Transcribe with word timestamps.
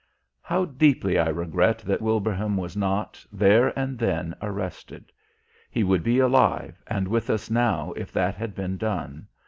How 0.41 0.65
deeply 0.65 1.19
I 1.19 1.27
regret 1.29 1.77
that 1.85 2.01
Wilbraham 2.01 2.57
was 2.57 2.75
not, 2.75 3.23
there 3.31 3.67
and 3.77 3.99
then, 3.99 4.33
arrested. 4.41 5.11
He 5.69 5.83
would 5.83 6.01
be 6.01 6.17
alive 6.17 6.81
and 6.87 7.07
with 7.07 7.29
us 7.29 7.51
now 7.51 7.91
if 7.95 8.11
that 8.13 8.33
had 8.33 8.55
been 8.55 8.77
done. 8.77 9.27